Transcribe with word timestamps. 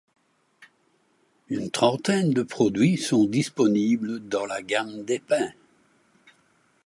Une 1.49 1.69
trentaine 1.69 2.31
de 2.31 2.41
produits 2.41 2.97
sont 2.97 3.25
disponibles 3.25 4.19
dans 4.27 4.47
la 4.47 4.63
gamme 4.63 5.03
des 5.03 5.19
pains. 5.19 5.51